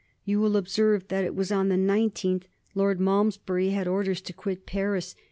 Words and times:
You 0.25 0.39
will 0.41 0.57
observe 0.57 1.09
that 1.09 1.23
it 1.25 1.35
was 1.35 1.51
on 1.51 1.69
the 1.69 1.75
19th 1.75 2.45
Lord 2.73 2.99
Malmesbury 2.99 3.69
had 3.69 3.87
orders 3.87 4.19
to 4.21 4.33
quit 4.33 4.65
Paris. 4.65 5.13